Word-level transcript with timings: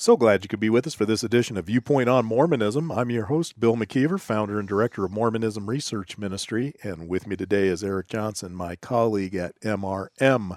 So 0.00 0.16
glad 0.16 0.44
you 0.44 0.48
could 0.48 0.60
be 0.60 0.70
with 0.70 0.86
us 0.86 0.94
for 0.94 1.06
this 1.06 1.24
edition 1.24 1.56
of 1.56 1.66
Viewpoint 1.66 2.08
on 2.08 2.24
Mormonism. 2.24 2.92
I'm 2.92 3.10
your 3.10 3.24
host, 3.24 3.58
Bill 3.58 3.74
McKeever, 3.74 4.20
founder 4.20 4.60
and 4.60 4.68
director 4.68 5.04
of 5.04 5.10
Mormonism 5.10 5.68
Research 5.68 6.16
Ministry, 6.16 6.72
and 6.84 7.08
with 7.08 7.26
me 7.26 7.34
today 7.34 7.66
is 7.66 7.82
Eric 7.82 8.06
Johnson, 8.06 8.54
my 8.54 8.76
colleague 8.76 9.34
at 9.34 9.58
MRM. 9.60 10.56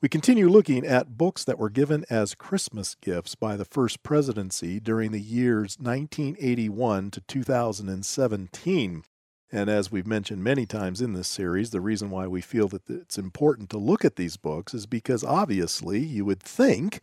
We 0.00 0.08
continue 0.08 0.48
looking 0.48 0.84
at 0.84 1.16
books 1.16 1.44
that 1.44 1.56
were 1.56 1.70
given 1.70 2.04
as 2.10 2.34
Christmas 2.34 2.96
gifts 2.96 3.36
by 3.36 3.54
the 3.56 3.64
First 3.64 4.02
Presidency 4.02 4.80
during 4.80 5.12
the 5.12 5.20
years 5.20 5.76
1981 5.78 7.12
to 7.12 7.20
2017. 7.20 9.04
And 9.52 9.70
as 9.70 9.92
we've 9.92 10.06
mentioned 10.06 10.42
many 10.42 10.66
times 10.66 11.00
in 11.00 11.12
this 11.12 11.28
series, 11.28 11.70
the 11.70 11.80
reason 11.80 12.10
why 12.10 12.26
we 12.26 12.40
feel 12.40 12.66
that 12.66 12.90
it's 12.90 13.18
important 13.18 13.70
to 13.70 13.78
look 13.78 14.04
at 14.04 14.16
these 14.16 14.36
books 14.36 14.74
is 14.74 14.86
because 14.86 15.22
obviously 15.22 16.00
you 16.00 16.24
would 16.24 16.40
think 16.40 17.00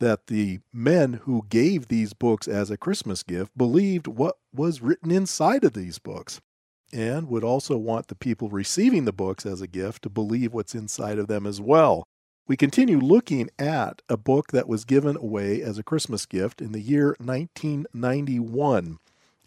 that 0.00 0.28
the 0.28 0.60
men 0.72 1.14
who 1.24 1.44
gave 1.48 1.88
these 1.88 2.12
books 2.12 2.46
as 2.48 2.70
a 2.70 2.76
Christmas 2.76 3.22
gift 3.22 3.56
believed 3.56 4.06
what 4.06 4.36
was 4.54 4.80
written 4.80 5.10
inside 5.10 5.64
of 5.64 5.72
these 5.72 5.98
books 5.98 6.40
and 6.92 7.28
would 7.28 7.44
also 7.44 7.76
want 7.76 8.08
the 8.08 8.14
people 8.14 8.48
receiving 8.48 9.04
the 9.04 9.12
books 9.12 9.44
as 9.44 9.60
a 9.60 9.66
gift 9.66 10.02
to 10.02 10.08
believe 10.08 10.54
what's 10.54 10.74
inside 10.74 11.18
of 11.18 11.28
them 11.28 11.46
as 11.46 11.60
well. 11.60 12.04
We 12.46 12.56
continue 12.56 12.98
looking 12.98 13.50
at 13.58 14.00
a 14.08 14.16
book 14.16 14.52
that 14.52 14.68
was 14.68 14.86
given 14.86 15.16
away 15.16 15.60
as 15.60 15.76
a 15.76 15.82
Christmas 15.82 16.24
gift 16.24 16.62
in 16.62 16.72
the 16.72 16.80
year 16.80 17.14
1991, 17.18 18.98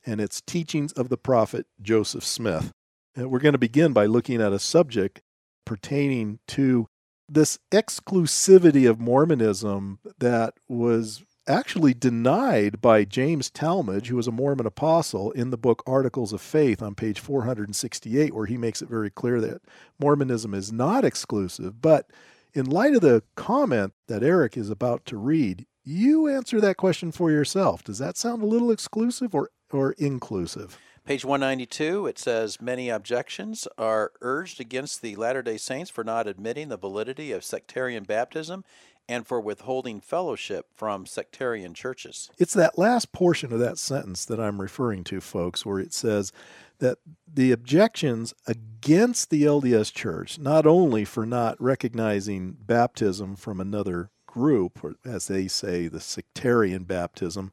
and 0.06 0.22
it's 0.22 0.42
Teachings 0.42 0.92
of 0.94 1.10
the 1.10 1.18
Prophet 1.18 1.66
Joseph 1.82 2.24
Smith. 2.24 2.72
And 3.16 3.32
we're 3.32 3.40
going 3.40 3.54
to 3.54 3.60
begin 3.60 3.92
by 3.92 4.06
looking 4.06 4.40
at 4.40 4.54
a 4.54 4.60
subject 4.60 5.22
pertaining 5.66 6.40
to 6.50 6.88
this 7.32 7.60
exclusivity 7.72 8.90
of 8.90 9.00
Mormonism 9.00 10.00
that 10.20 10.54
was 10.68 11.24
actually 11.48 11.94
denied 11.94 12.82
by 12.82 13.04
James 13.06 13.50
Talmage, 13.50 14.08
who 14.08 14.16
was 14.16 14.28
a 14.28 14.32
Mormon 14.32 14.66
apostle, 14.66 15.32
in 15.32 15.50
the 15.50 15.58
book 15.58 15.82
Articles 15.88 16.34
of 16.34 16.42
Faith 16.42 16.82
on 16.82 16.94
page 16.94 17.20
468, 17.20 18.34
where 18.34 18.46
he 18.46 18.58
makes 18.58 18.82
it 18.82 18.90
very 18.90 19.10
clear 19.10 19.40
that 19.42 19.62
Mormonism 20.00 20.54
is 20.54 20.72
not 20.72 21.06
exclusive. 21.06 21.82
But 21.82 22.12
in 22.54 22.66
light 22.66 22.96
of 22.96 23.02
the 23.02 23.24
comment 23.36 23.94
that 24.08 24.24
Eric 24.24 24.58
is 24.58 24.70
about 24.70 25.06
to 25.08 25.18
read, 25.18 25.66
you 25.84 26.28
answer 26.28 26.62
that 26.62 26.78
question 26.78 27.12
for 27.12 27.32
yourself. 27.32 27.84
Does 27.84 27.98
that 27.98 28.18
sound 28.18 28.44
a 28.44 28.48
little 28.48 28.72
exclusive 28.72 29.34
or, 29.34 29.50
or 29.72 29.94
inclusive? 29.94 30.78
Page 31.04 31.26
192, 31.26 32.06
it 32.06 32.20
says 32.20 32.62
many 32.62 32.88
objections 32.90 33.68
are 33.78 34.12
urged 34.22 34.62
against 34.62 35.02
the 35.02 35.16
Latter 35.16 35.42
day 35.42 35.58
Saints 35.58 35.90
for 35.90 36.04
not 36.04 36.28
admitting 36.28 36.70
the 36.70 36.78
validity 36.78 37.32
of 37.32 37.44
sectarian 37.44 38.04
baptism 38.04 38.64
and 39.10 39.26
for 39.26 39.42
withholding 39.42 40.00
fellowship 40.00 40.68
from 40.76 41.08
sectarian 41.08 41.74
churches. 41.74 42.30
It's 42.38 42.54
that 42.54 42.78
last 42.78 43.12
portion 43.12 43.52
of 43.52 43.60
that 43.60 43.80
sentence 43.80 44.26
that 44.26 44.40
I'm 44.40 44.62
referring 44.62 45.04
to, 45.06 45.20
folks, 45.20 45.66
where 45.66 45.80
it 45.80 45.92
says 45.92 46.32
that 46.78 47.00
the 47.28 47.52
objections 47.52 48.34
against 48.46 49.32
the 49.32 49.44
LDS 49.44 49.92
Church, 49.92 50.38
not 50.38 50.68
only 50.68 51.04
for 51.04 51.26
not 51.26 51.60
recognizing 51.60 52.56
baptism 52.64 53.36
from 53.36 53.60
another 53.60 54.12
group, 54.28 54.84
or 54.84 54.96
as 55.04 55.28
they 55.28 55.48
say, 55.48 55.88
the 55.88 56.00
sectarian 56.00 56.84
baptism, 56.84 57.52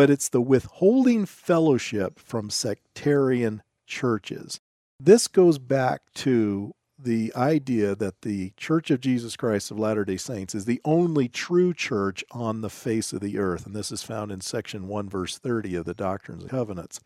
but 0.00 0.08
it's 0.08 0.30
the 0.30 0.40
withholding 0.40 1.26
fellowship 1.26 2.18
from 2.18 2.48
sectarian 2.48 3.62
churches. 3.86 4.58
This 4.98 5.28
goes 5.28 5.58
back 5.58 6.00
to 6.14 6.72
the 6.98 7.30
idea 7.36 7.94
that 7.94 8.22
the 8.22 8.54
Church 8.56 8.90
of 8.90 9.02
Jesus 9.02 9.36
Christ 9.36 9.70
of 9.70 9.78
Latter 9.78 10.06
day 10.06 10.16
Saints 10.16 10.54
is 10.54 10.64
the 10.64 10.80
only 10.86 11.28
true 11.28 11.74
church 11.74 12.24
on 12.30 12.62
the 12.62 12.70
face 12.70 13.12
of 13.12 13.20
the 13.20 13.38
earth. 13.38 13.66
And 13.66 13.76
this 13.76 13.92
is 13.92 14.02
found 14.02 14.32
in 14.32 14.40
section 14.40 14.88
1, 14.88 15.10
verse 15.10 15.36
30 15.36 15.74
of 15.74 15.84
the 15.84 15.92
Doctrines 15.92 16.44
and 16.44 16.50
Covenants. 16.50 17.00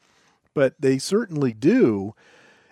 But 0.55 0.77
they 0.79 0.99
certainly 0.99 1.53
do 1.53 2.15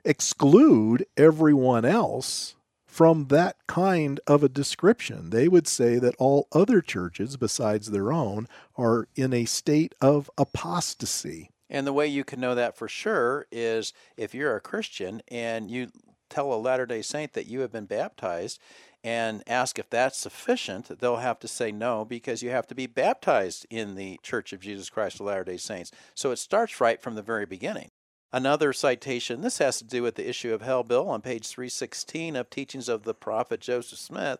exclude 0.04 1.04
everyone 1.16 1.84
else 1.84 2.54
from 2.92 3.28
that 3.28 3.56
kind 3.66 4.20
of 4.26 4.44
a 4.44 4.50
description. 4.50 5.30
They 5.30 5.48
would 5.48 5.66
say 5.66 5.98
that 5.98 6.14
all 6.18 6.46
other 6.52 6.82
churches 6.82 7.38
besides 7.38 7.90
their 7.90 8.12
own 8.12 8.46
are 8.76 9.08
in 9.16 9.32
a 9.32 9.46
state 9.46 9.94
of 10.02 10.30
apostasy. 10.36 11.48
And 11.70 11.86
the 11.86 11.92
way 11.94 12.06
you 12.06 12.22
can 12.22 12.38
know 12.38 12.54
that 12.54 12.76
for 12.76 12.88
sure 12.88 13.46
is 13.50 13.94
if 14.18 14.34
you're 14.34 14.56
a 14.56 14.60
Christian 14.60 15.22
and 15.28 15.70
you 15.70 15.88
tell 16.28 16.52
a 16.52 16.56
Latter 16.56 16.84
day 16.84 17.00
Saint 17.00 17.32
that 17.32 17.46
you 17.46 17.60
have 17.60 17.72
been 17.72 17.86
baptized 17.86 18.60
and 19.02 19.42
ask 19.46 19.78
if 19.78 19.88
that's 19.88 20.18
sufficient, 20.18 21.00
they'll 21.00 21.16
have 21.16 21.40
to 21.40 21.48
say 21.48 21.72
no 21.72 22.04
because 22.04 22.42
you 22.42 22.50
have 22.50 22.66
to 22.66 22.74
be 22.74 22.86
baptized 22.86 23.66
in 23.70 23.94
the 23.94 24.20
Church 24.22 24.52
of 24.52 24.60
Jesus 24.60 24.90
Christ 24.90 25.18
of 25.18 25.24
Latter 25.24 25.44
day 25.44 25.56
Saints. 25.56 25.92
So 26.14 26.30
it 26.30 26.36
starts 26.36 26.78
right 26.78 27.00
from 27.00 27.14
the 27.14 27.22
very 27.22 27.46
beginning. 27.46 27.90
Another 28.34 28.72
citation, 28.72 29.42
this 29.42 29.58
has 29.58 29.76
to 29.76 29.84
do 29.84 30.02
with 30.02 30.14
the 30.14 30.26
issue 30.26 30.54
of 30.54 30.62
hell 30.62 30.82
bill 30.82 31.06
on 31.10 31.20
page 31.20 31.48
316 31.48 32.34
of 32.34 32.48
Teachings 32.48 32.88
of 32.88 33.02
the 33.02 33.12
Prophet 33.12 33.60
Joseph 33.60 33.98
Smith. 33.98 34.38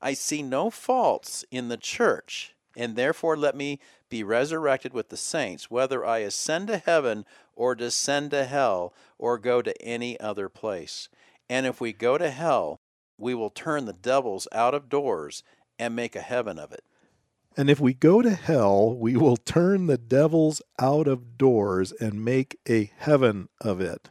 I 0.00 0.14
see 0.14 0.42
no 0.42 0.70
faults 0.70 1.44
in 1.50 1.68
the 1.68 1.76
church, 1.76 2.54
and 2.78 2.96
therefore 2.96 3.36
let 3.36 3.54
me 3.54 3.78
be 4.08 4.22
resurrected 4.22 4.94
with 4.94 5.10
the 5.10 5.18
saints, 5.18 5.70
whether 5.70 6.02
I 6.04 6.18
ascend 6.18 6.68
to 6.68 6.78
heaven 6.78 7.26
or 7.54 7.74
descend 7.74 8.30
to 8.30 8.44
hell 8.44 8.94
or 9.18 9.36
go 9.36 9.60
to 9.60 9.82
any 9.82 10.18
other 10.18 10.48
place. 10.48 11.10
And 11.50 11.66
if 11.66 11.78
we 11.78 11.92
go 11.92 12.16
to 12.16 12.30
hell, 12.30 12.80
we 13.18 13.34
will 13.34 13.50
turn 13.50 13.84
the 13.84 13.92
devils 13.92 14.48
out 14.50 14.72
of 14.72 14.88
doors 14.88 15.42
and 15.78 15.94
make 15.94 16.16
a 16.16 16.22
heaven 16.22 16.58
of 16.58 16.72
it. 16.72 16.84
And 17.56 17.70
if 17.70 17.80
we 17.80 17.94
go 17.94 18.20
to 18.20 18.34
hell, 18.34 18.94
we 18.94 19.16
will 19.16 19.38
turn 19.38 19.86
the 19.86 19.96
devils 19.96 20.60
out 20.78 21.08
of 21.08 21.38
doors 21.38 21.92
and 21.92 22.22
make 22.22 22.58
a 22.68 22.90
heaven 22.98 23.48
of 23.62 23.80
it. 23.80 24.10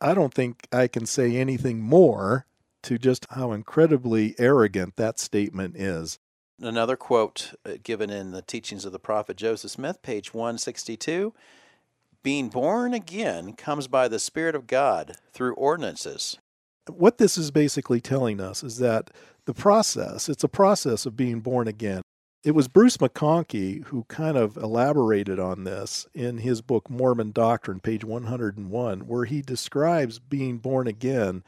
I 0.00 0.14
don't 0.14 0.32
think 0.32 0.68
I 0.72 0.86
can 0.86 1.04
say 1.04 1.36
anything 1.36 1.80
more 1.80 2.46
to 2.84 2.96
just 2.96 3.26
how 3.30 3.50
incredibly 3.50 4.36
arrogant 4.38 4.94
that 4.94 5.18
statement 5.18 5.76
is. 5.76 6.20
Another 6.60 6.96
quote 6.96 7.54
uh, 7.66 7.72
given 7.82 8.10
in 8.10 8.30
the 8.30 8.42
teachings 8.42 8.84
of 8.84 8.92
the 8.92 9.00
prophet 9.00 9.36
Joseph 9.36 9.72
Smith, 9.72 10.00
page 10.02 10.32
162 10.32 11.34
Being 12.22 12.48
born 12.48 12.94
again 12.94 13.54
comes 13.54 13.88
by 13.88 14.06
the 14.06 14.20
Spirit 14.20 14.54
of 14.54 14.68
God 14.68 15.16
through 15.32 15.54
ordinances. 15.54 16.38
What 16.88 17.18
this 17.18 17.36
is 17.36 17.50
basically 17.50 18.00
telling 18.00 18.40
us 18.40 18.62
is 18.62 18.78
that 18.78 19.10
the 19.46 19.54
process, 19.54 20.28
it's 20.28 20.44
a 20.44 20.48
process 20.48 21.06
of 21.06 21.16
being 21.16 21.40
born 21.40 21.66
again. 21.66 22.02
It 22.44 22.52
was 22.52 22.68
Bruce 22.68 22.98
McConkie 22.98 23.84
who 23.86 24.04
kind 24.04 24.36
of 24.36 24.56
elaborated 24.56 25.40
on 25.40 25.64
this 25.64 26.06
in 26.14 26.38
his 26.38 26.62
book 26.62 26.88
Mormon 26.88 27.32
Doctrine, 27.32 27.80
page 27.80 28.04
101, 28.04 29.00
where 29.00 29.24
he 29.24 29.42
describes 29.42 30.20
being 30.20 30.58
born 30.58 30.86
again 30.86 31.42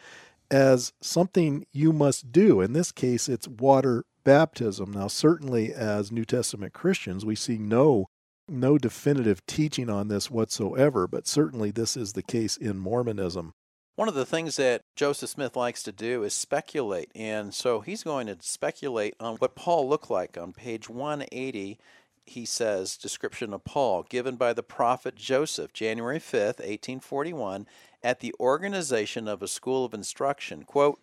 as 0.50 0.92
something 1.00 1.64
you 1.72 1.92
must 1.92 2.32
do. 2.32 2.60
In 2.60 2.72
this 2.72 2.90
case, 2.90 3.28
it's 3.28 3.46
water 3.46 4.04
baptism. 4.24 4.90
Now, 4.90 5.06
certainly 5.06 5.72
as 5.72 6.10
New 6.10 6.24
Testament 6.24 6.72
Christians, 6.72 7.24
we 7.24 7.36
see 7.36 7.56
no 7.56 8.08
no 8.48 8.76
definitive 8.76 9.47
teaching 9.47 9.88
on 9.88 10.09
this 10.09 10.28
whatsoever, 10.28 11.06
but 11.06 11.24
certainly 11.24 11.70
this 11.70 11.97
is 11.97 12.15
the 12.15 12.22
case 12.22 12.56
in 12.56 12.76
Mormonism. 12.78 13.54
One 13.97 14.09
of 14.09 14.15
the 14.15 14.27
things 14.27 14.57
that 14.57 14.83
Joseph 14.97 15.31
Smith 15.31 15.57
likes 15.57 15.83
to 15.83 15.92
do 15.92 16.22
is 16.22 16.33
speculate. 16.33 17.10
And 17.15 17.53
so 17.53 17.81
he's 17.81 18.03
going 18.03 18.27
to 18.28 18.37
speculate 18.41 19.15
on 19.21 19.37
what 19.37 19.54
Paul 19.54 19.89
looked 19.89 20.10
like. 20.10 20.39
On 20.39 20.53
page 20.53 20.89
180, 20.89 21.78
he 22.25 22.45
says, 22.45 22.97
Description 22.97 23.53
of 23.53 23.65
Paul, 23.65 24.04
given 24.04 24.37
by 24.37 24.53
the 24.53 24.63
prophet 24.63 25.16
Joseph, 25.16 25.72
January 25.72 26.19
5th, 26.19 26.60
1841, 26.60 27.66
at 28.03 28.21
the 28.21 28.34
organization 28.41 29.28
of 29.28 29.42
a 29.42 29.48
school 29.48 29.84
of 29.84 29.92
instruction. 29.92 30.63
Quote, 30.63 31.01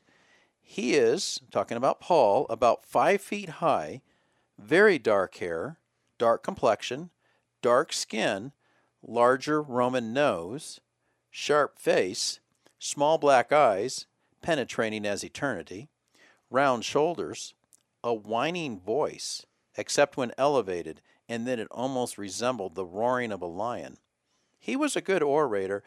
He 0.61 0.95
is, 0.95 1.41
talking 1.51 1.77
about 1.77 1.99
Paul, 1.99 2.47
about 2.49 2.85
five 2.85 3.21
feet 3.21 3.49
high, 3.49 4.01
very 4.57 4.97
dark 4.97 5.35
hair, 5.35 5.77
dark 6.17 6.43
complexion, 6.43 7.09
dark 7.61 7.93
skin, 7.93 8.53
larger 9.05 9.61
Roman 9.61 10.13
nose, 10.13 10.79
sharp 11.29 11.77
face, 11.77 12.39
small 12.79 13.17
black 13.17 13.51
eyes, 13.51 14.05
penetrating 14.41 15.05
as 15.05 15.23
eternity, 15.23 15.89
round 16.49 16.85
shoulders, 16.85 17.53
a 18.03 18.13
whining 18.13 18.79
voice, 18.79 19.45
except 19.75 20.17
when 20.17 20.31
elevated, 20.37 21.01
and 21.27 21.45
then 21.45 21.59
it 21.59 21.67
almost 21.71 22.17
resembled 22.17 22.75
the 22.75 22.85
roaring 22.85 23.31
of 23.31 23.41
a 23.41 23.47
lion. 23.47 23.97
He 24.59 24.75
was 24.75 24.95
a 24.95 25.01
good 25.01 25.23
orator, 25.23 25.83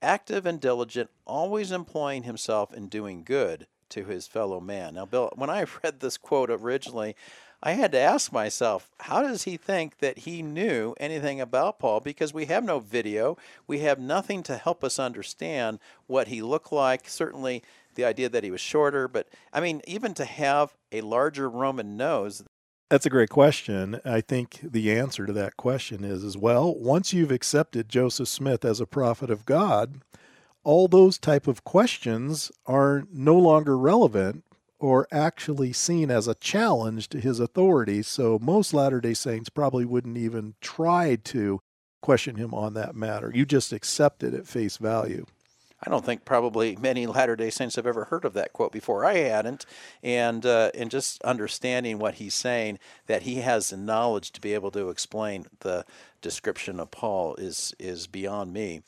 active 0.00 0.46
and 0.46 0.60
diligent, 0.60 1.10
always 1.26 1.72
employing 1.72 2.22
himself 2.22 2.72
in 2.72 2.88
doing 2.88 3.24
good 3.24 3.66
to 3.90 4.04
his 4.04 4.26
fellow 4.26 4.60
man. 4.60 4.94
Now, 4.94 5.06
Bill, 5.06 5.30
when 5.34 5.50
I 5.50 5.66
read 5.84 6.00
this 6.00 6.16
quote 6.16 6.50
originally, 6.50 7.16
I 7.62 7.72
had 7.72 7.92
to 7.92 7.98
ask 7.98 8.32
myself, 8.32 8.90
how 9.00 9.22
does 9.22 9.44
he 9.44 9.56
think 9.56 9.98
that 9.98 10.18
he 10.18 10.42
knew 10.42 10.94
anything 11.00 11.40
about 11.40 11.78
Paul? 11.78 12.00
Because 12.00 12.34
we 12.34 12.46
have 12.46 12.64
no 12.64 12.78
video, 12.78 13.36
we 13.66 13.80
have 13.80 13.98
nothing 13.98 14.42
to 14.44 14.56
help 14.56 14.84
us 14.84 14.98
understand 14.98 15.78
what 16.06 16.28
he 16.28 16.42
looked 16.42 16.72
like. 16.72 17.08
Certainly, 17.08 17.62
the 17.94 18.04
idea 18.04 18.28
that 18.28 18.44
he 18.44 18.50
was 18.50 18.60
shorter, 18.60 19.08
but 19.08 19.28
I 19.52 19.60
mean, 19.60 19.80
even 19.86 20.14
to 20.14 20.24
have 20.24 20.74
a 20.92 21.00
larger 21.00 21.48
Roman 21.48 21.96
nose. 21.96 22.42
That's 22.90 23.06
a 23.06 23.10
great 23.10 23.30
question. 23.30 24.00
I 24.04 24.20
think 24.20 24.60
the 24.62 24.92
answer 24.92 25.26
to 25.26 25.32
that 25.32 25.56
question 25.56 26.04
is 26.04 26.22
as 26.22 26.36
well, 26.36 26.74
once 26.74 27.12
you've 27.12 27.32
accepted 27.32 27.88
Joseph 27.88 28.28
Smith 28.28 28.64
as 28.64 28.80
a 28.80 28.86
prophet 28.86 29.30
of 29.30 29.46
God, 29.46 30.02
all 30.64 30.88
those 30.88 31.18
type 31.18 31.46
of 31.46 31.64
questions 31.64 32.52
are 32.66 33.04
no 33.12 33.36
longer 33.36 33.76
relevant 33.76 34.44
or 34.84 35.08
actually 35.10 35.72
seen 35.72 36.10
as 36.10 36.28
a 36.28 36.34
challenge 36.34 37.08
to 37.08 37.18
his 37.18 37.40
authority. 37.40 38.02
So 38.02 38.38
most 38.42 38.74
Latter 38.74 39.00
day 39.00 39.14
Saints 39.14 39.48
probably 39.48 39.86
wouldn't 39.86 40.18
even 40.18 40.56
try 40.60 41.16
to 41.16 41.62
question 42.02 42.36
him 42.36 42.52
on 42.52 42.74
that 42.74 42.94
matter. 42.94 43.32
You 43.34 43.46
just 43.46 43.72
accept 43.72 44.22
it 44.22 44.34
at 44.34 44.46
face 44.46 44.76
value. 44.76 45.24
I 45.86 45.88
don't 45.88 46.04
think 46.04 46.26
probably 46.26 46.76
many 46.76 47.06
Latter 47.06 47.34
Day 47.34 47.48
Saints 47.48 47.76
have 47.76 47.86
ever 47.86 48.04
heard 48.04 48.26
of 48.26 48.34
that 48.34 48.52
quote 48.52 48.72
before. 48.72 49.06
I 49.06 49.16
hadn't, 49.16 49.64
and 50.02 50.44
uh, 50.44 50.70
and 50.74 50.90
just 50.90 51.22
understanding 51.22 51.98
what 51.98 52.14
he's 52.14 52.34
saying, 52.34 52.78
that 53.06 53.22
he 53.22 53.36
has 53.36 53.70
the 53.70 53.76
knowledge 53.76 54.32
to 54.32 54.40
be 54.40 54.54
able 54.54 54.70
to 54.72 54.90
explain 54.90 55.46
the 55.60 55.84
description 56.22 56.78
of 56.78 56.90
Paul 56.90 57.34
is 57.36 57.74
is 57.78 58.06
beyond 58.06 58.52
me. 58.52 58.82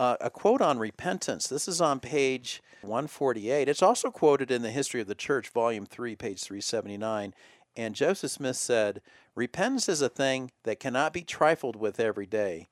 Uh, 0.00 0.16
a 0.22 0.30
quote 0.30 0.62
on 0.62 0.78
repentance. 0.78 1.46
This 1.46 1.68
is 1.68 1.78
on 1.78 2.00
page 2.00 2.62
148. 2.80 3.68
It's 3.68 3.82
also 3.82 4.10
quoted 4.10 4.50
in 4.50 4.62
the 4.62 4.70
History 4.70 5.02
of 5.02 5.06
the 5.06 5.14
Church, 5.14 5.50
Volume 5.50 5.84
3, 5.84 6.16
page 6.16 6.42
379. 6.42 7.34
And 7.76 7.94
Joseph 7.94 8.30
Smith 8.30 8.56
said, 8.56 9.02
Repentance 9.34 9.90
is 9.90 10.00
a 10.00 10.08
thing 10.08 10.52
that 10.64 10.80
cannot 10.80 11.12
be 11.12 11.20
trifled 11.20 11.76
with 11.76 12.00
every 12.00 12.24
day. 12.24 12.68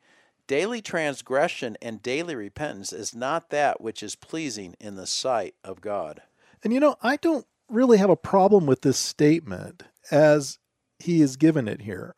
Daily 0.46 0.80
transgression 0.80 1.76
and 1.82 2.02
daily 2.02 2.34
repentance 2.34 2.94
is 2.94 3.14
not 3.14 3.50
that 3.50 3.78
which 3.78 4.02
is 4.02 4.14
pleasing 4.14 4.74
in 4.80 4.96
the 4.96 5.06
sight 5.06 5.54
of 5.62 5.82
God. 5.82 6.22
And 6.64 6.72
you 6.72 6.80
know, 6.80 6.96
I 7.02 7.16
don't 7.16 7.44
really 7.68 7.98
have 7.98 8.08
a 8.08 8.16
problem 8.16 8.64
with 8.64 8.80
this 8.80 8.96
statement 8.96 9.82
as 10.10 10.58
he 10.98 11.20
is 11.20 11.36
given 11.36 11.68
it 11.68 11.82
here. 11.82 12.14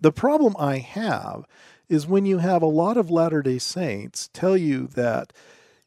The 0.00 0.10
problem 0.10 0.56
I 0.58 0.78
have 0.78 1.44
is 1.88 2.06
when 2.06 2.26
you 2.26 2.38
have 2.38 2.62
a 2.62 2.66
lot 2.66 2.96
of 2.96 3.10
Latter 3.10 3.42
day 3.42 3.58
Saints 3.58 4.30
tell 4.32 4.56
you 4.56 4.86
that 4.88 5.32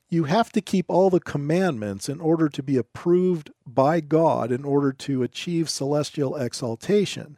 you 0.09 0.23
have 0.23 0.51
to 0.53 0.61
keep 0.61 0.85
all 0.89 1.09
the 1.09 1.19
commandments 1.19 2.07
in 2.07 2.21
order 2.21 2.47
to 2.47 2.63
be 2.63 2.77
approved 2.77 3.51
by 3.65 3.99
God 3.99 4.51
in 4.51 4.63
order 4.63 4.93
to 4.93 5.23
achieve 5.23 5.69
celestial 5.69 6.35
exaltation. 6.37 7.37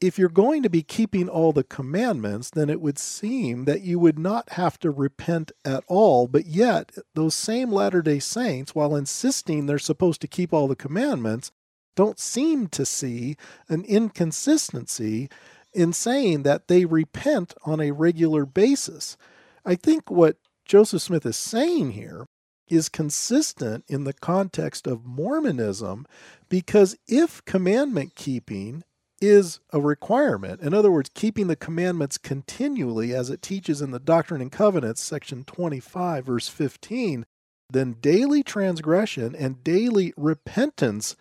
If 0.00 0.18
you're 0.18 0.28
going 0.28 0.62
to 0.62 0.70
be 0.70 0.82
keeping 0.82 1.28
all 1.28 1.52
the 1.52 1.64
commandments, 1.64 2.50
then 2.50 2.70
it 2.70 2.80
would 2.80 2.98
seem 2.98 3.64
that 3.64 3.82
you 3.82 3.98
would 3.98 4.18
not 4.18 4.52
have 4.52 4.78
to 4.80 4.90
repent 4.90 5.50
at 5.64 5.82
all. 5.88 6.28
But 6.28 6.46
yet, 6.46 6.92
those 7.14 7.34
same 7.34 7.72
Latter 7.72 8.02
day 8.02 8.20
Saints, 8.20 8.74
while 8.74 8.94
insisting 8.94 9.66
they're 9.66 9.78
supposed 9.78 10.20
to 10.20 10.28
keep 10.28 10.52
all 10.52 10.68
the 10.68 10.76
commandments, 10.76 11.50
don't 11.96 12.20
seem 12.20 12.68
to 12.68 12.86
see 12.86 13.36
an 13.68 13.84
inconsistency 13.84 15.28
in 15.78 15.92
saying 15.92 16.42
that 16.42 16.66
they 16.66 16.84
repent 16.84 17.54
on 17.64 17.80
a 17.80 17.92
regular 17.92 18.44
basis. 18.44 19.16
I 19.64 19.76
think 19.76 20.10
what 20.10 20.36
Joseph 20.64 21.02
Smith 21.02 21.24
is 21.24 21.36
saying 21.36 21.92
here 21.92 22.26
is 22.66 22.88
consistent 22.88 23.84
in 23.86 24.02
the 24.02 24.12
context 24.12 24.88
of 24.88 25.06
Mormonism 25.06 26.04
because 26.48 26.96
if 27.06 27.44
commandment 27.44 28.16
keeping 28.16 28.82
is 29.20 29.60
a 29.72 29.80
requirement, 29.80 30.60
in 30.60 30.74
other 30.74 30.90
words, 30.90 31.10
keeping 31.14 31.46
the 31.46 31.54
commandments 31.54 32.18
continually 32.18 33.14
as 33.14 33.30
it 33.30 33.40
teaches 33.40 33.80
in 33.80 33.92
the 33.92 34.00
Doctrine 34.00 34.40
and 34.40 34.50
Covenants, 34.50 35.00
section 35.00 35.44
25, 35.44 36.26
verse 36.26 36.48
15, 36.48 37.24
then 37.70 37.92
daily 38.00 38.42
transgression 38.42 39.36
and 39.36 39.62
daily 39.62 40.12
repentance 40.16 41.14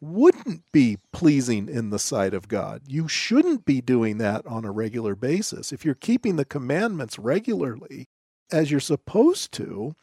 wouldn't 0.00 0.62
be 0.72 0.98
pleasing 1.12 1.68
in 1.68 1.90
the 1.90 1.98
sight 1.98 2.34
of 2.34 2.48
God. 2.48 2.82
You 2.86 3.08
shouldn't 3.08 3.64
be 3.64 3.80
doing 3.80 4.18
that 4.18 4.46
on 4.46 4.64
a 4.64 4.70
regular 4.70 5.14
basis. 5.14 5.72
If 5.72 5.84
you're 5.84 5.94
keeping 5.94 6.36
the 6.36 6.44
commandments 6.44 7.18
regularly, 7.18 8.08
as 8.52 8.70
you're 8.70 8.80
supposed 8.80 9.52
to, 9.52 9.94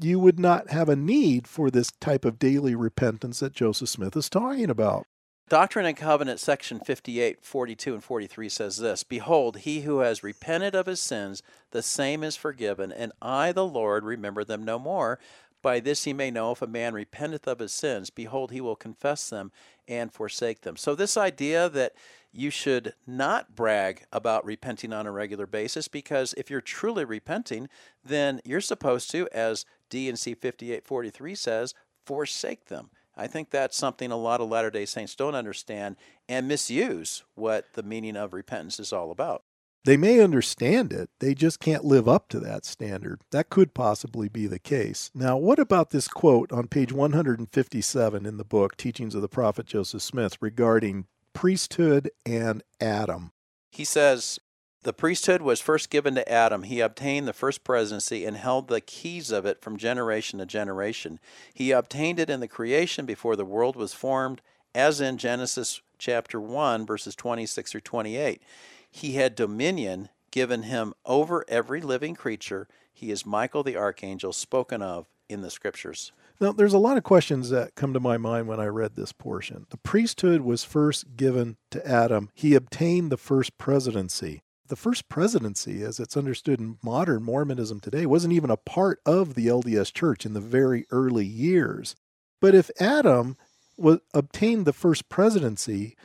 you 0.00 0.18
would 0.18 0.38
not 0.38 0.70
have 0.70 0.88
a 0.88 0.96
need 0.96 1.46
for 1.46 1.70
this 1.70 1.90
type 2.00 2.24
of 2.24 2.38
daily 2.38 2.74
repentance 2.74 3.40
that 3.40 3.52
Joseph 3.52 3.88
Smith 3.88 4.16
is 4.16 4.28
talking 4.28 4.70
about. 4.70 5.06
Doctrine 5.50 5.84
and 5.84 5.96
Covenants, 5.96 6.44
section 6.44 6.78
58, 6.78 7.42
42, 7.42 7.94
and 7.94 8.04
43 8.04 8.48
says 8.48 8.76
this 8.76 9.02
Behold, 9.02 9.58
he 9.58 9.80
who 9.80 9.98
has 9.98 10.22
repented 10.22 10.76
of 10.76 10.86
his 10.86 11.00
sins, 11.00 11.42
the 11.72 11.82
same 11.82 12.22
is 12.22 12.36
forgiven, 12.36 12.92
and 12.92 13.10
I, 13.20 13.50
the 13.50 13.66
Lord, 13.66 14.04
remember 14.04 14.44
them 14.44 14.64
no 14.64 14.78
more. 14.78 15.18
By 15.62 15.80
this 15.80 16.04
he 16.04 16.12
may 16.12 16.30
know 16.30 16.52
if 16.52 16.62
a 16.62 16.66
man 16.66 16.94
repenteth 16.94 17.46
of 17.46 17.58
his 17.58 17.72
sins, 17.72 18.10
behold, 18.10 18.50
he 18.50 18.60
will 18.60 18.76
confess 18.76 19.28
them 19.28 19.52
and 19.86 20.12
forsake 20.12 20.62
them. 20.62 20.76
So, 20.76 20.94
this 20.94 21.16
idea 21.16 21.68
that 21.68 21.94
you 22.32 22.50
should 22.50 22.94
not 23.06 23.56
brag 23.56 24.04
about 24.12 24.44
repenting 24.44 24.92
on 24.92 25.06
a 25.06 25.12
regular 25.12 25.46
basis 25.46 25.88
because 25.88 26.32
if 26.36 26.48
you're 26.48 26.60
truly 26.60 27.04
repenting, 27.04 27.68
then 28.04 28.40
you're 28.44 28.60
supposed 28.60 29.10
to, 29.10 29.28
as 29.32 29.66
D&C 29.88 30.34
5843 30.34 31.34
says, 31.34 31.74
forsake 32.04 32.66
them. 32.66 32.90
I 33.16 33.26
think 33.26 33.50
that's 33.50 33.76
something 33.76 34.10
a 34.10 34.16
lot 34.16 34.40
of 34.40 34.48
Latter 34.48 34.70
day 34.70 34.86
Saints 34.86 35.14
don't 35.14 35.34
understand 35.34 35.96
and 36.28 36.48
misuse 36.48 37.24
what 37.34 37.72
the 37.74 37.82
meaning 37.82 38.16
of 38.16 38.32
repentance 38.32 38.78
is 38.78 38.92
all 38.92 39.10
about. 39.10 39.42
They 39.84 39.96
may 39.96 40.20
understand 40.20 40.92
it, 40.92 41.08
they 41.20 41.34
just 41.34 41.58
can't 41.58 41.84
live 41.84 42.06
up 42.06 42.28
to 42.28 42.40
that 42.40 42.66
standard. 42.66 43.22
That 43.30 43.48
could 43.48 43.72
possibly 43.72 44.28
be 44.28 44.46
the 44.46 44.58
case. 44.58 45.10
Now, 45.14 45.38
what 45.38 45.58
about 45.58 45.90
this 45.90 46.06
quote 46.06 46.52
on 46.52 46.68
page 46.68 46.92
157 46.92 48.26
in 48.26 48.36
the 48.36 48.44
book, 48.44 48.76
Teachings 48.76 49.14
of 49.14 49.22
the 49.22 49.28
Prophet 49.28 49.64
Joseph 49.64 50.02
Smith, 50.02 50.36
regarding 50.42 51.06
priesthood 51.32 52.10
and 52.26 52.62
Adam? 52.78 53.32
He 53.70 53.84
says, 53.86 54.38
The 54.82 54.92
priesthood 54.92 55.40
was 55.40 55.60
first 55.60 55.88
given 55.88 56.14
to 56.14 56.30
Adam. 56.30 56.64
He 56.64 56.80
obtained 56.80 57.26
the 57.26 57.32
first 57.32 57.64
presidency 57.64 58.26
and 58.26 58.36
held 58.36 58.68
the 58.68 58.82
keys 58.82 59.30
of 59.30 59.46
it 59.46 59.62
from 59.62 59.78
generation 59.78 60.40
to 60.40 60.46
generation. 60.46 61.18
He 61.54 61.70
obtained 61.70 62.20
it 62.20 62.28
in 62.28 62.40
the 62.40 62.48
creation 62.48 63.06
before 63.06 63.34
the 63.34 63.46
world 63.46 63.76
was 63.76 63.94
formed, 63.94 64.42
as 64.74 65.00
in 65.00 65.16
Genesis 65.16 65.80
chapter 65.96 66.38
1, 66.38 66.84
verses 66.84 67.14
26 67.14 67.70
through 67.70 67.80
28. 67.80 68.42
He 68.90 69.12
had 69.12 69.34
dominion 69.34 70.08
given 70.30 70.64
him 70.64 70.94
over 71.04 71.44
every 71.48 71.80
living 71.80 72.14
creature. 72.14 72.68
He 72.92 73.10
is 73.10 73.24
Michael 73.24 73.62
the 73.62 73.76
archangel 73.76 74.32
spoken 74.32 74.82
of 74.82 75.06
in 75.28 75.40
the 75.40 75.50
scriptures. 75.50 76.12
Now, 76.40 76.52
there's 76.52 76.72
a 76.72 76.78
lot 76.78 76.96
of 76.96 77.04
questions 77.04 77.50
that 77.50 77.74
come 77.74 77.92
to 77.92 78.00
my 78.00 78.16
mind 78.16 78.48
when 78.48 78.60
I 78.60 78.66
read 78.66 78.96
this 78.96 79.12
portion. 79.12 79.66
The 79.70 79.76
priesthood 79.76 80.40
was 80.40 80.64
first 80.64 81.16
given 81.16 81.56
to 81.70 81.86
Adam, 81.86 82.30
he 82.34 82.54
obtained 82.54 83.12
the 83.12 83.18
first 83.18 83.58
presidency. 83.58 84.42
The 84.68 84.76
first 84.76 85.08
presidency, 85.08 85.82
as 85.82 85.98
it's 85.98 86.16
understood 86.16 86.60
in 86.60 86.78
modern 86.82 87.24
Mormonism 87.24 87.80
today, 87.80 88.06
wasn't 88.06 88.32
even 88.32 88.50
a 88.50 88.56
part 88.56 89.00
of 89.04 89.34
the 89.34 89.48
LDS 89.48 89.92
church 89.92 90.24
in 90.24 90.32
the 90.32 90.40
very 90.40 90.86
early 90.90 91.26
years. 91.26 91.96
But 92.40 92.54
if 92.54 92.70
Adam 92.80 93.36
was, 93.76 93.98
obtained 94.14 94.66
the 94.66 94.72
first 94.72 95.08
presidency, 95.08 95.96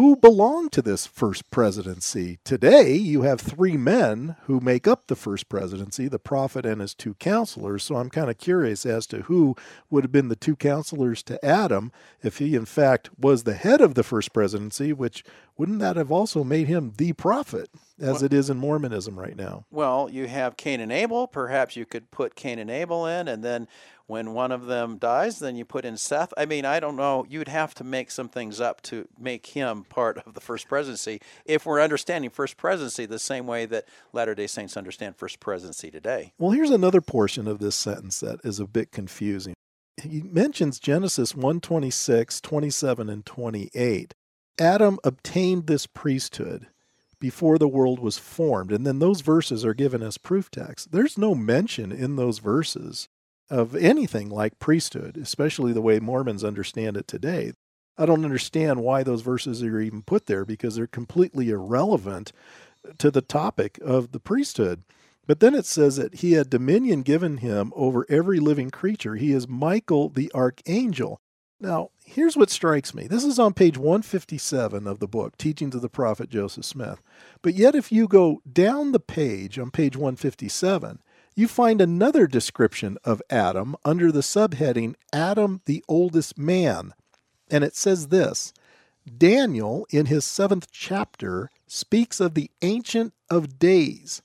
who 0.00 0.16
belonged 0.16 0.72
to 0.72 0.80
this 0.80 1.06
first 1.06 1.50
presidency. 1.50 2.38
Today, 2.42 2.94
you 2.94 3.20
have 3.20 3.38
three 3.38 3.76
men 3.76 4.34
who 4.44 4.58
make 4.58 4.88
up 4.88 5.06
the 5.06 5.14
first 5.14 5.50
presidency 5.50 6.08
the 6.08 6.18
prophet 6.18 6.64
and 6.64 6.80
his 6.80 6.94
two 6.94 7.12
counselors. 7.16 7.82
So 7.84 7.96
I'm 7.96 8.08
kind 8.08 8.30
of 8.30 8.38
curious 8.38 8.86
as 8.86 9.06
to 9.08 9.24
who 9.24 9.56
would 9.90 10.02
have 10.02 10.10
been 10.10 10.28
the 10.28 10.36
two 10.36 10.56
counselors 10.56 11.22
to 11.24 11.44
Adam 11.44 11.92
if 12.22 12.38
he, 12.38 12.54
in 12.54 12.64
fact, 12.64 13.10
was 13.18 13.42
the 13.42 13.52
head 13.52 13.82
of 13.82 13.94
the 13.94 14.02
first 14.02 14.32
presidency, 14.32 14.94
which 14.94 15.22
wouldn't 15.58 15.80
that 15.80 15.96
have 15.96 16.10
also 16.10 16.44
made 16.44 16.66
him 16.66 16.94
the 16.96 17.12
prophet? 17.12 17.68
as 18.00 18.14
well, 18.14 18.24
it 18.24 18.32
is 18.32 18.50
in 18.50 18.56
Mormonism 18.56 19.18
right 19.18 19.36
now. 19.36 19.64
Well, 19.70 20.08
you 20.10 20.26
have 20.26 20.56
Cain 20.56 20.80
and 20.80 20.90
Abel. 20.90 21.26
Perhaps 21.26 21.76
you 21.76 21.84
could 21.84 22.10
put 22.10 22.34
Cain 22.34 22.58
and 22.58 22.70
Abel 22.70 23.06
in, 23.06 23.28
and 23.28 23.44
then 23.44 23.68
when 24.10 24.34
one 24.34 24.50
of 24.50 24.66
them 24.66 24.98
dies, 24.98 25.38
then 25.38 25.54
you 25.54 25.64
put 25.64 25.84
in 25.84 25.96
Seth. 25.96 26.34
I 26.36 26.44
mean, 26.44 26.64
I 26.64 26.80
don't 26.80 26.96
know. 26.96 27.24
You'd 27.28 27.46
have 27.46 27.74
to 27.76 27.84
make 27.84 28.10
some 28.10 28.28
things 28.28 28.60
up 28.60 28.82
to 28.82 29.06
make 29.18 29.46
him 29.46 29.84
part 29.84 30.18
of 30.26 30.34
the 30.34 30.40
first 30.40 30.68
presidency 30.68 31.20
if 31.44 31.64
we're 31.64 31.80
understanding 31.80 32.28
first 32.28 32.56
presidency 32.56 33.06
the 33.06 33.20
same 33.20 33.46
way 33.46 33.66
that 33.66 33.86
Latter 34.12 34.34
day 34.34 34.48
Saints 34.48 34.76
understand 34.76 35.14
first 35.14 35.38
presidency 35.38 35.92
today. 35.92 36.32
Well, 36.38 36.50
here's 36.50 36.70
another 36.70 37.00
portion 37.00 37.46
of 37.46 37.60
this 37.60 37.76
sentence 37.76 38.18
that 38.18 38.40
is 38.42 38.58
a 38.58 38.66
bit 38.66 38.90
confusing. 38.90 39.54
He 40.02 40.22
mentions 40.22 40.80
Genesis 40.80 41.36
126, 41.36 42.40
27, 42.40 43.08
and 43.08 43.24
28. 43.24 44.12
Adam 44.58 44.98
obtained 45.04 45.68
this 45.68 45.86
priesthood 45.86 46.66
before 47.20 47.58
the 47.58 47.68
world 47.68 48.00
was 48.00 48.18
formed. 48.18 48.72
And 48.72 48.84
then 48.84 48.98
those 48.98 49.20
verses 49.20 49.64
are 49.64 49.74
given 49.74 50.02
as 50.02 50.18
proof 50.18 50.50
text. 50.50 50.90
There's 50.90 51.16
no 51.16 51.36
mention 51.36 51.92
in 51.92 52.16
those 52.16 52.40
verses 52.40 53.08
of 53.50 53.74
anything 53.74 54.28
like 54.28 54.58
priesthood, 54.58 55.16
especially 55.16 55.72
the 55.72 55.82
way 55.82 55.98
Mormons 55.98 56.44
understand 56.44 56.96
it 56.96 57.08
today. 57.08 57.52
I 57.98 58.06
don't 58.06 58.24
understand 58.24 58.82
why 58.82 59.02
those 59.02 59.20
verses 59.20 59.62
are 59.62 59.80
even 59.80 60.02
put 60.02 60.26
there 60.26 60.44
because 60.44 60.76
they're 60.76 60.86
completely 60.86 61.50
irrelevant 61.50 62.32
to 62.98 63.10
the 63.10 63.20
topic 63.20 63.78
of 63.84 64.12
the 64.12 64.20
priesthood. 64.20 64.84
But 65.26 65.40
then 65.40 65.54
it 65.54 65.66
says 65.66 65.96
that 65.96 66.16
he 66.16 66.32
had 66.32 66.48
dominion 66.48 67.02
given 67.02 67.38
him 67.38 67.72
over 67.76 68.06
every 68.08 68.40
living 68.40 68.70
creature. 68.70 69.16
He 69.16 69.32
is 69.32 69.46
Michael 69.46 70.08
the 70.08 70.30
archangel. 70.34 71.20
Now, 71.60 71.90
here's 72.06 72.38
what 72.38 72.48
strikes 72.48 72.94
me. 72.94 73.06
This 73.06 73.22
is 73.22 73.38
on 73.38 73.52
page 73.52 73.76
157 73.76 74.86
of 74.86 74.98
the 74.98 75.06
book, 75.06 75.36
Teachings 75.36 75.74
of 75.74 75.82
the 75.82 75.90
Prophet 75.90 76.30
Joseph 76.30 76.64
Smith. 76.64 77.02
But 77.42 77.54
yet, 77.54 77.74
if 77.74 77.92
you 77.92 78.08
go 78.08 78.40
down 78.50 78.92
the 78.92 79.00
page 79.00 79.58
on 79.58 79.70
page 79.70 79.94
157, 79.94 81.00
you 81.34 81.48
find 81.48 81.80
another 81.80 82.26
description 82.26 82.98
of 83.04 83.22
Adam 83.30 83.76
under 83.84 84.10
the 84.12 84.20
subheading 84.20 84.94
Adam 85.12 85.60
the 85.66 85.84
oldest 85.88 86.36
man. 86.36 86.92
And 87.50 87.64
it 87.64 87.76
says 87.76 88.08
this 88.08 88.52
Daniel, 89.16 89.86
in 89.90 90.06
his 90.06 90.24
seventh 90.24 90.68
chapter, 90.70 91.50
speaks 91.66 92.20
of 92.20 92.34
the 92.34 92.50
Ancient 92.62 93.14
of 93.28 93.58
Days. 93.58 94.22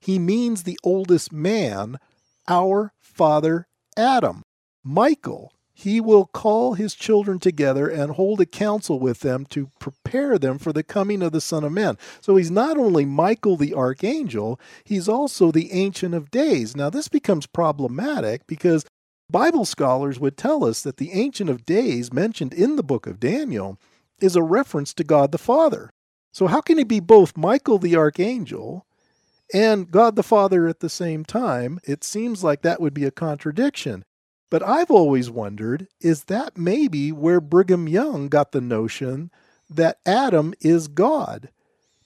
He 0.00 0.18
means 0.18 0.62
the 0.62 0.78
oldest 0.84 1.32
man, 1.32 1.98
our 2.46 2.92
father 3.00 3.66
Adam. 3.96 4.42
Michael, 4.84 5.52
he 5.78 6.00
will 6.00 6.26
call 6.26 6.74
his 6.74 6.92
children 6.92 7.38
together 7.38 7.86
and 7.86 8.10
hold 8.10 8.40
a 8.40 8.46
council 8.46 8.98
with 8.98 9.20
them 9.20 9.46
to 9.46 9.70
prepare 9.78 10.36
them 10.36 10.58
for 10.58 10.72
the 10.72 10.82
coming 10.82 11.22
of 11.22 11.30
the 11.30 11.40
Son 11.40 11.62
of 11.62 11.70
Man. 11.70 11.96
So 12.20 12.34
he's 12.34 12.50
not 12.50 12.76
only 12.76 13.04
Michael 13.04 13.56
the 13.56 13.74
archangel, 13.74 14.58
he's 14.82 15.08
also 15.08 15.52
the 15.52 15.70
Ancient 15.70 16.16
of 16.16 16.32
Days. 16.32 16.74
Now, 16.74 16.90
this 16.90 17.06
becomes 17.06 17.46
problematic 17.46 18.44
because 18.48 18.86
Bible 19.30 19.64
scholars 19.64 20.18
would 20.18 20.36
tell 20.36 20.64
us 20.64 20.82
that 20.82 20.96
the 20.96 21.12
Ancient 21.12 21.48
of 21.48 21.64
Days 21.64 22.12
mentioned 22.12 22.52
in 22.52 22.74
the 22.74 22.82
book 22.82 23.06
of 23.06 23.20
Daniel 23.20 23.78
is 24.20 24.34
a 24.34 24.42
reference 24.42 24.92
to 24.94 25.04
God 25.04 25.30
the 25.30 25.38
Father. 25.38 25.90
So, 26.32 26.48
how 26.48 26.60
can 26.60 26.78
he 26.78 26.84
be 26.84 26.98
both 26.98 27.36
Michael 27.36 27.78
the 27.78 27.94
archangel 27.94 28.84
and 29.54 29.92
God 29.92 30.16
the 30.16 30.24
Father 30.24 30.66
at 30.66 30.80
the 30.80 30.90
same 30.90 31.24
time? 31.24 31.78
It 31.84 32.02
seems 32.02 32.42
like 32.42 32.62
that 32.62 32.80
would 32.80 32.94
be 32.94 33.04
a 33.04 33.12
contradiction. 33.12 34.02
But 34.50 34.62
I've 34.62 34.90
always 34.90 35.30
wondered 35.30 35.88
is 36.00 36.24
that 36.24 36.56
maybe 36.56 37.12
where 37.12 37.40
Brigham 37.40 37.88
Young 37.88 38.28
got 38.28 38.52
the 38.52 38.60
notion 38.60 39.30
that 39.68 39.98
Adam 40.06 40.54
is 40.60 40.88
God? 40.88 41.50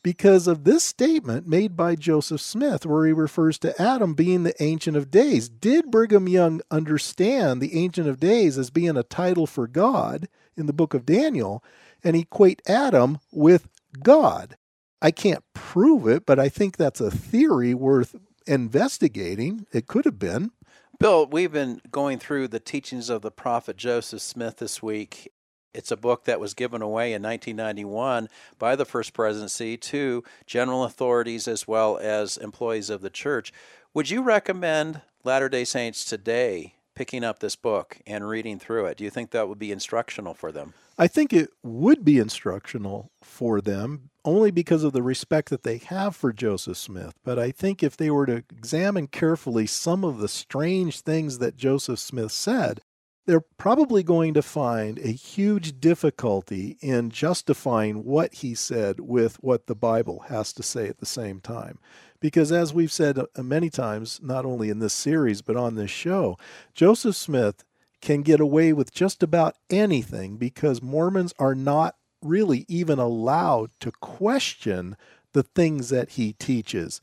Because 0.03 0.49
of 0.49 0.65
this 0.65 0.83
statement 0.83 1.47
made 1.47 1.77
by 1.77 1.95
Joseph 1.95 2.41
Smith, 2.41 2.85
where 2.85 3.07
he 3.07 3.13
refers 3.13 3.57
to 3.61 3.81
Adam 3.81 4.15
being 4.15 4.43
the 4.43 4.61
Ancient 4.61 4.97
of 4.97 5.13
Days. 5.13 5.49
Did 5.49 5.93
Brigham 5.93 6.29
Young 6.29 6.61
understand 6.73 7.61
the 7.61 7.79
Ancient 7.79 8.09
of 8.09 8.19
Days 8.19 8.59
as 8.59 8.71
being 8.71 8.97
a 8.97 9.05
title 9.05 9.47
for 9.47 9.69
God 9.69 10.27
in 10.57 10.67
the 10.67 10.73
book 10.73 10.93
of 10.93 11.07
Daniel 11.07 11.63
and 12.03 12.17
equate 12.17 12.63
Adam 12.67 13.21
with 13.31 13.69
God? 14.03 14.57
I 15.01 15.13
can't 15.13 15.45
prove 15.55 16.09
it, 16.09 16.27
but 16.27 16.41
I 16.41 16.49
think 16.49 16.77
that's 16.77 17.01
a 17.01 17.11
theory 17.11 17.73
worth 17.73 18.17
investigating. 18.47 19.67
It 19.73 19.87
could 19.87 20.05
have 20.05 20.19
been. 20.19 20.51
Bill, 20.99 21.27
we've 21.27 21.53
been 21.53 21.81
going 21.91 22.19
through 22.19 22.49
the 22.49 22.61
teachings 22.61 23.11
of 23.11 23.23
the 23.23 23.31
prophet 23.31 23.77
Joseph 23.77 24.21
Smith 24.21 24.59
this 24.59 24.83
week. 24.83 25.33
It's 25.75 25.91
a 25.91 25.97
book 25.97 26.25
that 26.25 26.39
was 26.39 26.55
given 26.55 26.83
away 26.83 27.13
in 27.13 27.23
1991 27.23 28.29
by 28.59 28.77
the 28.77 28.85
First 28.85 29.13
Presidency 29.13 29.77
to 29.79 30.23
general 30.47 30.85
authorities 30.85 31.49
as 31.49 31.67
well 31.67 31.99
as 31.99 32.37
employees 32.37 32.91
of 32.91 33.01
the 33.01 33.11
church. 33.11 33.53
Would 33.95 34.11
you 34.11 34.23
recommend 34.23 35.01
Latter 35.25 35.49
day 35.49 35.65
Saints 35.65 36.05
today 36.05 36.75
picking 36.95 37.25
up 37.25 37.39
this 37.39 37.57
book 37.57 37.99
and 38.07 38.29
reading 38.29 38.59
through 38.59 38.87
it? 38.87 38.99
Do 38.99 39.05
you 39.05 39.11
think 39.11 39.31
that 39.31 39.49
would 39.49 39.59
be 39.59 39.73
instructional 39.73 40.35
for 40.35 40.53
them? 40.53 40.75
I 40.99 41.07
think 41.07 41.33
it 41.33 41.51
would 41.63 42.05
be 42.05 42.19
instructional 42.19 43.11
for 43.23 43.61
them 43.61 44.11
only 44.25 44.51
because 44.51 44.85
of 44.85 44.93
the 44.93 45.03
respect 45.03 45.51
that 45.51 45.63
they 45.63 45.79
have 45.79 46.15
for 46.15 46.33
Joseph 46.33 46.77
Smith. 46.77 47.15
But 47.25 47.39
I 47.39 47.51
think 47.51 47.83
if 47.83 47.97
they 47.97 48.11
were 48.11 48.27
to 48.27 48.45
examine 48.51 49.09
carefully 49.09 49.67
some 49.67 50.05
of 50.05 50.19
the 50.19 50.29
strange 50.29 51.01
things 51.01 51.39
that 51.39 51.57
Joseph 51.57 51.99
Smith 51.99 52.31
said, 52.31 52.81
they're 53.27 53.45
probably 53.57 54.03
going 54.03 54.35
to 54.35 54.43
find 54.43 54.99
a 54.99 55.13
huge 55.13 55.81
difficulty 55.81 56.77
in 56.81 57.11
justifying 57.11 58.05
what 58.05 58.35
he 58.35 58.55
said 58.55 59.01
with 59.01 59.37
what 59.37 59.67
the 59.67 59.77
Bible 59.77 60.25
has 60.29 60.53
to 60.55 60.63
say 60.63 60.89
at 60.89 60.99
the 60.99 61.07
same 61.07 61.41
time. 61.41 61.79
Because 62.21 62.51
as 62.51 62.75
we've 62.75 62.93
said 62.93 63.19
uh, 63.19 63.43
many 63.43 63.71
times, 63.71 64.21
not 64.23 64.45
only 64.45 64.71
in 64.71 64.81
this 64.81 64.95
series, 64.95 65.41
but 65.43 65.57
on 65.57 65.75
this 65.75 65.91
show, 65.91 66.37
Joseph 66.75 67.17
Smith 67.17 67.65
can 68.03 68.23
get 68.23 68.41
away 68.41 68.73
with 68.73 68.93
just 68.93 69.23
about 69.23 69.57
anything 69.71 70.37
because 70.37 70.83
Mormons 70.83 71.33
are 71.39 71.55
not 71.55 71.97
really 72.21 72.67
even 72.69 72.99
allowed 72.99 73.71
to 73.81 73.91
question 73.93 74.97
the 75.33 75.43
things 75.43 75.89
that 75.89 76.11
he 76.11 76.35
teaches. 76.35 77.01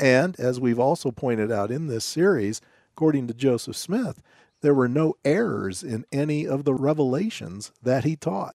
And 0.00 0.38
as 0.40 0.60
we've 0.60 0.78
also 0.78 1.10
pointed 1.10 1.52
out 1.52 1.70
in 1.70 1.88
this 1.88 2.04
series, 2.04 2.60
according 2.94 3.26
to 3.26 3.34
Joseph 3.34 3.76
Smith, 3.76 4.22
there 4.62 4.74
were 4.74 4.88
no 4.88 5.14
errors 5.24 5.82
in 5.82 6.06
any 6.10 6.46
of 6.46 6.64
the 6.64 6.74
revelations 6.74 7.72
that 7.82 8.04
he 8.04 8.16
taught. 8.16 8.56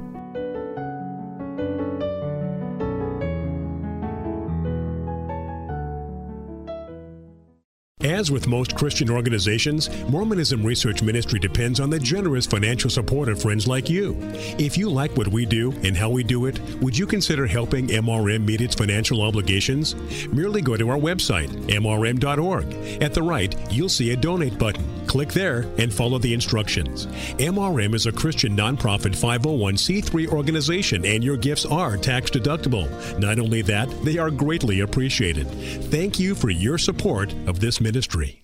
As 8.21 8.29
with 8.29 8.45
most 8.45 8.75
Christian 8.75 9.09
organizations, 9.09 9.89
Mormonism 10.07 10.63
Research 10.63 11.01
Ministry 11.01 11.39
depends 11.39 11.79
on 11.79 11.89
the 11.89 11.97
generous 11.97 12.45
financial 12.45 12.87
support 12.87 13.29
of 13.29 13.41
friends 13.41 13.65
like 13.67 13.89
you. 13.89 14.15
If 14.59 14.77
you 14.77 14.91
like 14.91 15.17
what 15.17 15.29
we 15.29 15.43
do 15.43 15.71
and 15.83 15.97
how 15.97 16.11
we 16.11 16.23
do 16.23 16.45
it, 16.45 16.59
would 16.83 16.95
you 16.95 17.07
consider 17.07 17.47
helping 17.47 17.87
MRM 17.87 18.45
meet 18.45 18.61
its 18.61 18.75
financial 18.75 19.23
obligations? 19.23 19.95
Merely 20.27 20.61
go 20.61 20.77
to 20.77 20.87
our 20.91 20.99
website, 20.99 21.49
mrm.org. 21.65 23.01
At 23.01 23.15
the 23.15 23.23
right, 23.23 23.55
you'll 23.73 23.89
see 23.89 24.11
a 24.11 24.15
donate 24.15 24.59
button. 24.59 25.00
Click 25.11 25.33
there 25.33 25.65
and 25.77 25.93
follow 25.93 26.19
the 26.19 26.33
instructions. 26.33 27.05
MRM 27.35 27.93
is 27.93 28.05
a 28.05 28.13
Christian 28.13 28.55
nonprofit 28.55 29.11
501c3 29.13 30.29
organization, 30.29 31.05
and 31.05 31.21
your 31.21 31.35
gifts 31.35 31.65
are 31.65 31.97
tax 31.97 32.31
deductible. 32.31 32.87
Not 33.19 33.37
only 33.37 33.61
that, 33.63 33.89
they 34.05 34.17
are 34.17 34.31
greatly 34.31 34.79
appreciated. 34.79 35.47
Thank 35.91 36.17
you 36.17 36.33
for 36.33 36.49
your 36.49 36.77
support 36.77 37.33
of 37.45 37.59
this 37.59 37.81
ministry. 37.81 38.41